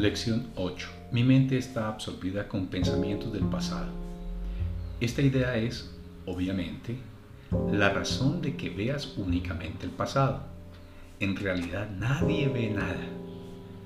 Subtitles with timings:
[0.00, 0.88] Lección 8.
[1.12, 3.90] Mi mente está absorbida con pensamientos del pasado.
[4.98, 6.96] Esta idea es, obviamente,
[7.70, 10.40] la razón de que veas únicamente el pasado.
[11.18, 13.06] En realidad nadie ve nada.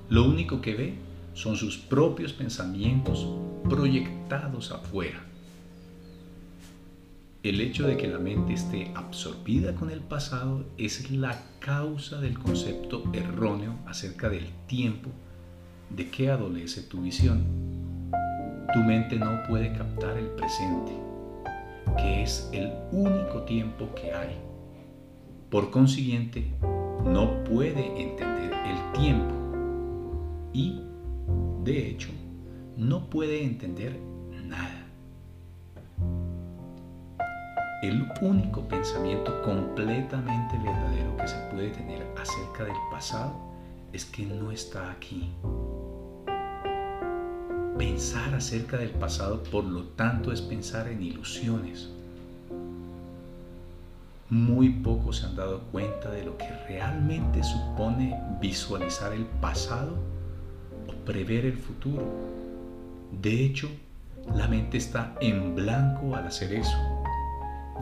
[0.08, 0.95] Lo único que ve
[1.32, 3.26] son sus propios pensamientos
[3.68, 5.21] proyectados afuera.
[7.43, 12.39] El hecho de que la mente esté absorbida con el pasado es la causa del
[12.39, 15.11] concepto erróneo acerca del tiempo
[15.94, 17.44] ¿De qué adolece tu visión?
[18.72, 20.90] Tu mente no puede captar el presente,
[21.96, 24.36] que es el único tiempo que hay.
[25.50, 26.50] Por consiguiente,
[27.04, 29.35] no puede entender el tiempo
[30.52, 30.82] y,
[31.62, 32.08] de hecho,
[32.77, 33.97] no puede entender
[34.48, 34.88] nada.
[37.84, 43.33] El único pensamiento completamente verdadero que se puede tener acerca del pasado
[43.92, 45.32] es que no está aquí.
[47.78, 51.89] Pensar acerca del pasado, por lo tanto, es pensar en ilusiones.
[54.31, 59.98] Muy pocos se han dado cuenta de lo que realmente supone visualizar el pasado
[60.89, 62.06] o prever el futuro.
[63.20, 63.69] De hecho,
[64.34, 66.77] la mente está en blanco al hacer eso,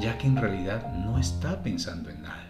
[0.01, 2.47] ya que en realidad no está pensando en nada.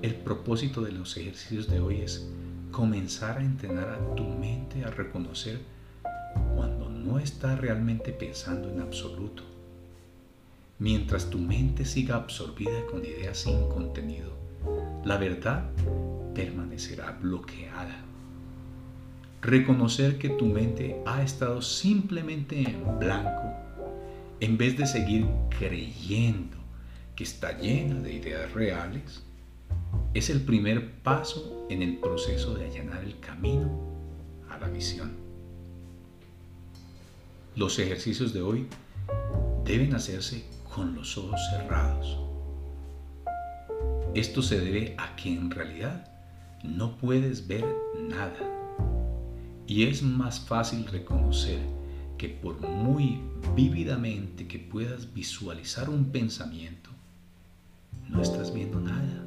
[0.00, 2.26] El propósito de los ejercicios de hoy es
[2.76, 5.60] comenzar a entrenar a tu mente a reconocer
[6.54, 9.42] cuando no está realmente pensando en absoluto.
[10.78, 14.30] Mientras tu mente siga absorbida con ideas sin contenido,
[15.06, 15.70] la verdad
[16.34, 18.04] permanecerá bloqueada.
[19.40, 23.54] Reconocer que tu mente ha estado simplemente en blanco
[24.40, 25.26] en vez de seguir
[25.58, 26.58] creyendo
[27.14, 29.25] que está llena de ideas reales
[30.16, 33.70] es el primer paso en el proceso de allanar el camino
[34.48, 35.12] a la visión.
[37.54, 38.66] Los ejercicios de hoy
[39.66, 42.16] deben hacerse con los ojos cerrados.
[44.14, 46.10] Esto se debe a que en realidad
[46.64, 47.66] no puedes ver
[48.08, 48.38] nada
[49.66, 51.60] y es más fácil reconocer
[52.16, 53.20] que por muy
[53.54, 56.88] vívidamente que puedas visualizar un pensamiento,
[58.08, 59.25] no estás viendo nada.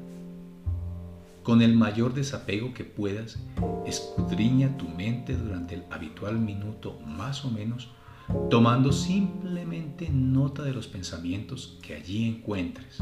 [1.49, 3.39] Con el mayor desapego que puedas,
[3.83, 7.89] escudriña tu mente durante el habitual minuto más o menos,
[8.51, 12.99] tomando simplemente nota de los pensamientos que allí encuentres.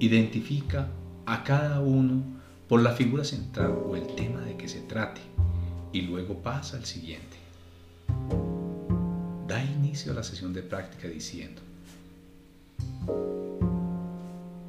[0.00, 0.90] Identifica
[1.24, 2.22] a cada uno
[2.68, 5.22] por la figura central o el tema de que se trate
[5.94, 7.38] y luego pasa al siguiente.
[9.48, 11.62] Da inicio a la sesión de práctica diciendo,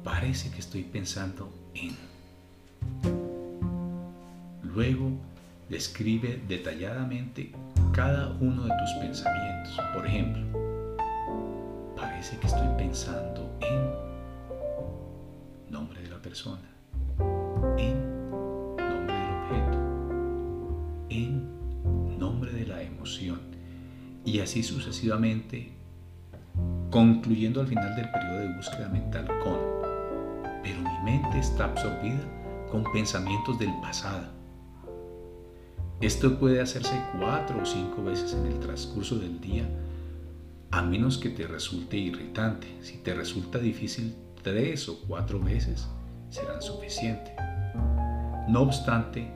[0.02, 2.11] parece que estoy pensando en
[4.74, 5.10] Luego,
[5.68, 7.52] describe detalladamente
[7.92, 9.78] cada uno de tus pensamientos.
[9.92, 10.42] Por ejemplo,
[11.94, 13.90] parece que estoy pensando en
[15.70, 16.70] nombre de la persona,
[17.76, 19.78] en nombre del objeto,
[21.10, 23.40] en nombre de la emoción
[24.24, 25.74] y así sucesivamente,
[26.90, 29.58] concluyendo al final del periodo de búsqueda mental con,
[30.62, 32.24] pero mi mente está absorbida
[32.70, 34.41] con pensamientos del pasado
[36.02, 39.64] esto puede hacerse cuatro o cinco veces en el transcurso del día,
[40.72, 42.66] a menos que te resulte irritante.
[42.80, 45.86] Si te resulta difícil, tres o cuatro veces
[46.28, 47.34] serán suficientes.
[48.48, 49.32] No obstante,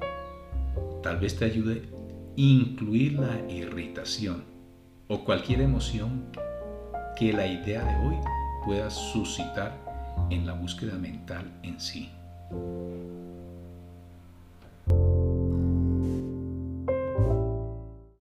[1.04, 1.88] tal vez te ayude
[2.34, 4.43] incluir la irritación
[5.06, 6.25] o cualquier emoción
[7.16, 8.16] que la idea de hoy
[8.65, 9.72] pueda suscitar
[10.31, 12.10] en la búsqueda mental en sí.